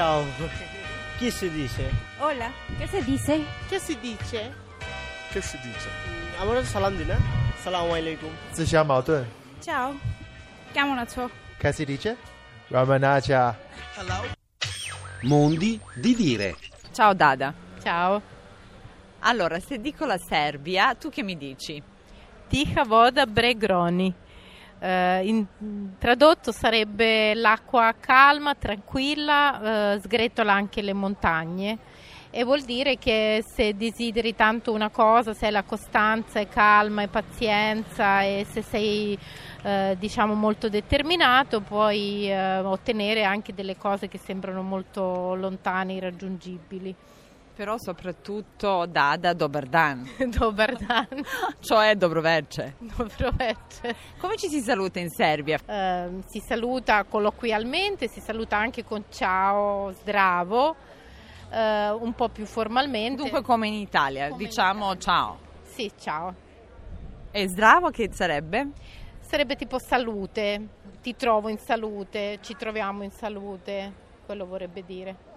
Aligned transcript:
Ciao. 0.00 0.24
Chi 1.18 1.30
si 1.30 1.50
dice? 1.50 1.90
Hola. 2.20 2.50
Che 2.78 2.86
si 2.86 3.04
dice? 3.04 3.44
Che 3.68 3.78
si 3.78 3.98
dice? 4.00 4.50
Che 5.30 5.40
si 5.42 5.58
dice? 5.66 5.88
আমরা 6.42 6.60
সালাম 6.74 6.92
দিই 6.98 7.06
না 7.12 7.16
সালাম 7.64 7.86
আলাইকুম 7.98 8.32
জিশা 8.56 8.80
মাউতন 8.90 9.22
চাও 9.66 9.88
কেমন 10.74 10.96
আছো 11.04 11.22
কে 11.60 11.70
si 11.76 11.84
dice? 11.90 12.10
Ramanacha. 12.74 13.42
Hello. 13.96 14.18
Mondi 15.30 15.72
di 16.02 16.12
dire. 16.22 16.48
Ciao 16.96 17.12
Dada. 17.22 17.48
Ciao. 17.84 18.12
Allora, 19.30 19.56
se 19.66 19.74
dico 19.86 20.02
la 20.12 20.20
Serbia, 20.32 20.84
tu 21.00 21.06
che 21.14 21.22
mi 21.28 21.36
dici? 21.46 21.74
Tiha 22.50 22.82
voda 22.94 23.22
bregroni. 23.36 24.08
Eh, 24.82 25.26
in- 25.26 25.46
tradotto 25.98 26.52
sarebbe 26.52 27.34
l'acqua 27.34 27.94
calma, 28.00 28.54
tranquilla, 28.54 29.94
eh, 29.94 30.00
sgretola 30.00 30.52
anche 30.52 30.80
le 30.80 30.94
montagne 30.94 31.78
e 32.30 32.44
vuol 32.44 32.62
dire 32.62 32.96
che 32.96 33.44
se 33.46 33.76
desideri 33.76 34.34
tanto 34.34 34.72
una 34.72 34.88
cosa, 34.88 35.34
se 35.34 35.46
hai 35.46 35.52
la 35.52 35.64
costanza 35.64 36.38
e 36.38 36.48
calma 36.48 37.02
e 37.02 37.08
pazienza 37.08 38.22
e 38.22 38.46
se 38.48 38.62
sei 38.62 39.18
eh, 39.62 39.96
diciamo 39.98 40.34
molto 40.34 40.68
determinato 40.68 41.60
puoi 41.60 42.30
eh, 42.30 42.58
ottenere 42.60 43.24
anche 43.24 43.52
delle 43.52 43.76
cose 43.76 44.08
che 44.08 44.18
sembrano 44.18 44.62
molto 44.62 45.34
lontane, 45.34 45.94
irraggiungibili. 45.94 46.94
Però 47.60 47.76
soprattutto 47.76 48.86
Dada 48.86 49.34
Doberdan, 49.34 50.08
Dobar 50.34 50.76
dan, 50.76 51.06
cioè 51.60 51.94
Dobroveče. 51.94 52.76
dobro 52.78 53.32
večer. 53.36 53.94
Come 54.16 54.36
ci 54.36 54.48
si 54.48 54.60
saluta 54.60 54.98
in 54.98 55.10
Serbia? 55.10 55.58
Eh, 55.66 56.22
si 56.26 56.40
saluta 56.40 57.04
colloquialmente, 57.04 58.08
si 58.08 58.20
saluta 58.20 58.56
anche 58.56 58.82
con 58.82 59.04
ciao, 59.10 59.92
zdravo, 59.92 60.74
eh, 61.50 61.90
un 61.90 62.14
po' 62.14 62.30
più 62.30 62.46
formalmente. 62.46 63.20
Dunque 63.20 63.42
come 63.42 63.68
in 63.68 63.74
Italia, 63.74 64.30
Come 64.30 64.42
in 64.42 64.48
diciamo 64.48 64.96
ciao. 64.96 65.38
Sì, 65.64 65.92
ciao. 65.98 66.34
E 67.30 67.46
Zdravo 67.46 67.90
che 67.90 68.08
sarebbe? 68.10 68.68
Sarebbe 69.20 69.56
tipo 69.56 69.78
salute, 69.78 70.66
ti 71.02 71.14
trovo 71.14 71.50
in 71.50 71.58
salute, 71.58 72.38
ci 72.40 72.56
troviamo 72.56 73.02
in 73.02 73.10
salute, 73.10 73.92
quello 74.24 74.46
vorrebbe 74.46 74.82
dire. 74.82 75.28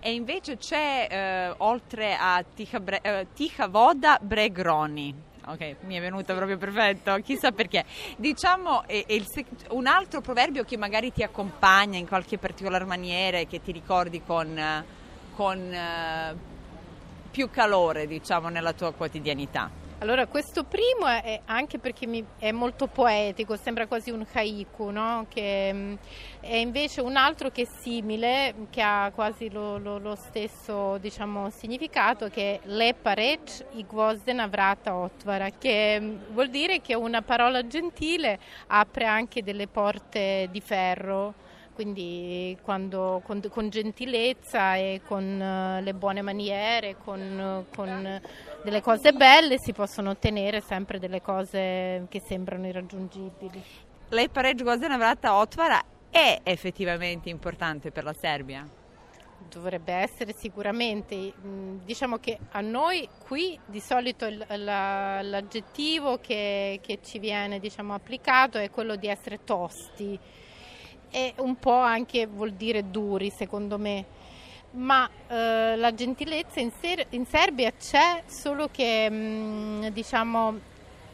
E 0.00 0.12
invece 0.12 0.56
c'è, 0.56 1.08
eh, 1.10 1.54
oltre 1.58 2.16
a 2.16 2.42
Tiha, 2.42 2.78
Bre- 2.78 3.00
eh, 3.02 3.26
Tiha 3.34 3.66
Voda, 3.66 4.18
Bregroni. 4.20 5.26
Ok, 5.46 5.76
mi 5.86 5.96
è 5.96 6.00
venuta 6.00 6.34
proprio 6.34 6.56
perfetto, 6.58 7.16
chissà 7.16 7.52
perché. 7.52 7.84
Diciamo 8.16 8.86
è- 8.86 9.04
è 9.06 9.18
sec- 9.24 9.72
un 9.72 9.86
altro 9.86 10.20
proverbio 10.20 10.62
che 10.62 10.76
magari 10.76 11.12
ti 11.12 11.22
accompagna 11.22 11.98
in 11.98 12.06
qualche 12.06 12.38
particolare 12.38 12.84
maniera 12.84 13.38
e 13.38 13.46
che 13.46 13.60
ti 13.62 13.72
ricordi 13.72 14.22
con, 14.22 14.56
eh, 14.56 14.84
con, 15.34 15.58
eh, 15.72 16.36
più 17.30 17.50
calore, 17.50 18.06
diciamo, 18.06 18.48
nella 18.48 18.72
tua 18.74 18.92
quotidianità. 18.92 19.70
Allora, 20.00 20.28
questo 20.28 20.62
primo 20.62 21.08
è, 21.08 21.40
anche 21.46 21.80
perché 21.80 22.06
mi- 22.06 22.24
è 22.38 22.52
molto 22.52 22.86
poetico, 22.86 23.56
sembra 23.56 23.88
quasi 23.88 24.10
un 24.10 24.24
haiku, 24.32 24.90
no? 24.90 25.26
Che, 25.28 25.72
mm, 25.72 25.94
è 26.38 26.54
invece 26.54 27.00
un 27.00 27.16
altro 27.16 27.50
che 27.50 27.62
è 27.62 27.64
simile, 27.80 28.54
che 28.70 28.80
ha 28.80 29.10
quasi 29.12 29.50
lo, 29.50 29.76
lo- 29.78 29.98
lo 29.98 30.14
stesso 30.14 30.98
diciamo, 30.98 31.50
significato, 31.50 32.28
che 32.28 32.54
è 32.54 32.68
lepa 32.68 33.14
reč 33.14 33.64
i 33.72 33.84
gvozden 33.84 34.38
avrata 34.38 34.94
otvara, 34.94 35.50
che 35.50 35.98
mm, 36.00 36.16
vuol 36.28 36.48
dire 36.48 36.80
che 36.80 36.94
una 36.94 37.20
parola 37.22 37.66
gentile 37.66 38.38
apre 38.68 39.04
anche 39.04 39.42
delle 39.42 39.66
porte 39.66 40.46
di 40.52 40.60
ferro. 40.60 41.34
Quindi 41.78 42.58
quando, 42.60 43.22
con, 43.24 43.40
con 43.48 43.68
gentilezza 43.68 44.74
e 44.74 45.00
con 45.06 45.22
eh, 45.40 45.80
le 45.80 45.94
buone 45.94 46.22
maniere, 46.22 46.96
con, 46.96 47.64
con 47.72 48.20
delle 48.64 48.80
cose 48.80 49.12
belle 49.12 49.60
si 49.60 49.72
possono 49.72 50.10
ottenere 50.10 50.60
sempre 50.60 50.98
delle 50.98 51.22
cose 51.22 52.04
che 52.08 52.20
sembrano 52.20 52.66
irraggiungibili. 52.66 53.62
Lei 54.08 54.28
pareggio 54.28 54.64
Gvozden 54.64 54.90
Avrata 54.90 55.36
Otvara 55.36 55.80
è 56.10 56.40
effettivamente 56.42 57.28
importante 57.28 57.92
per 57.92 58.02
la 58.02 58.12
Serbia? 58.12 58.66
Dovrebbe 59.48 59.92
essere 59.92 60.34
sicuramente, 60.36 61.14
mh, 61.14 61.84
diciamo 61.84 62.16
che 62.18 62.40
a 62.50 62.60
noi 62.60 63.08
qui 63.24 63.56
di 63.66 63.78
solito 63.78 64.26
il- 64.26 64.44
la- 64.48 65.22
l'aggettivo 65.22 66.18
che, 66.18 66.80
che 66.82 66.98
ci 67.04 67.20
viene 67.20 67.60
diciamo, 67.60 67.94
applicato 67.94 68.58
è 68.58 68.68
quello 68.68 68.96
di 68.96 69.06
essere 69.06 69.44
tosti 69.44 70.18
e 71.10 71.34
un 71.38 71.56
po' 71.56 71.78
anche 71.78 72.26
vuol 72.26 72.52
dire 72.52 72.90
duri 72.90 73.30
secondo 73.30 73.78
me. 73.78 74.04
Ma 74.70 75.08
eh, 75.28 75.76
la 75.76 75.94
gentilezza 75.94 76.60
in, 76.60 76.70
Ser- 76.70 77.06
in 77.10 77.24
Serbia 77.24 77.72
c'è, 77.72 78.22
solo 78.26 78.68
che 78.70 79.08
mh, 79.08 79.90
diciamo, 79.90 80.58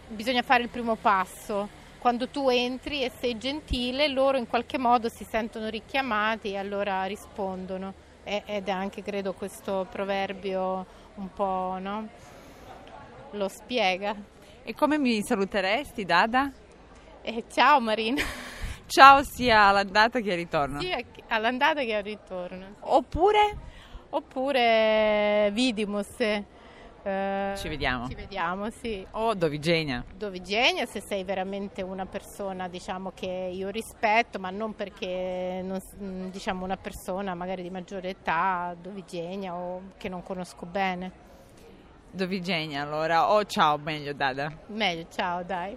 bisogna 0.08 0.42
fare 0.42 0.62
il 0.62 0.68
primo 0.68 0.96
passo. 0.96 1.82
Quando 1.98 2.28
tu 2.28 2.48
entri 2.48 3.02
e 3.02 3.10
sei 3.18 3.38
gentile, 3.38 4.08
loro 4.08 4.36
in 4.36 4.46
qualche 4.46 4.76
modo 4.76 5.08
si 5.08 5.24
sentono 5.24 5.68
richiamati 5.68 6.50
e 6.50 6.56
allora 6.56 7.04
rispondono. 7.04 7.94
E- 8.24 8.42
ed 8.44 8.68
è 8.68 8.72
anche, 8.72 9.02
credo, 9.02 9.32
questo 9.32 9.86
proverbio 9.90 10.84
un 11.14 11.32
po', 11.32 11.78
no? 11.80 12.08
Lo 13.30 13.48
spiega. 13.48 14.14
E 14.64 14.74
come 14.74 14.98
mi 14.98 15.22
saluteresti, 15.22 16.04
Dada? 16.04 16.50
E 17.22 17.44
ciao 17.50 17.80
Marina, 17.80 18.22
Ciao 18.94 19.24
sia 19.24 19.64
all'andata 19.66 20.20
che 20.20 20.30
al 20.30 20.36
ritorno. 20.36 20.78
sia 20.78 21.00
all'andata 21.26 21.80
che 21.82 21.96
al 21.96 22.04
ritorno. 22.04 22.76
Oppure 22.78 23.56
Oppure 24.10 25.50
Vidimus. 25.52 26.20
eh, 26.20 27.54
ci 27.56 27.68
vediamo. 27.68 28.06
Ci 28.06 28.14
vediamo, 28.14 28.70
sì. 28.70 29.04
O 29.10 29.34
Dovigenia. 29.34 30.04
Dovigenia 30.16 30.86
se 30.86 31.00
sei 31.00 31.24
veramente 31.24 31.82
una 31.82 32.06
persona 32.06 32.68
diciamo 32.68 33.10
che 33.12 33.50
io 33.52 33.68
rispetto 33.70 34.38
ma 34.38 34.50
non 34.50 34.76
perché 34.76 35.60
non 35.64 35.80
mh, 35.98 36.30
diciamo 36.30 36.64
una 36.64 36.76
persona 36.76 37.34
magari 37.34 37.62
di 37.62 37.70
maggiore 37.70 38.10
età 38.10 38.76
Dovigenia 38.80 39.56
o 39.56 39.82
che 39.96 40.08
non 40.08 40.22
conosco 40.22 40.66
bene 40.66 41.10
Dovigenia 42.12 42.82
allora. 42.82 43.32
O 43.32 43.44
ciao, 43.44 43.76
meglio 43.76 44.12
Dada. 44.12 44.52
meglio 44.66 45.06
ciao 45.10 45.42
dai 45.42 45.76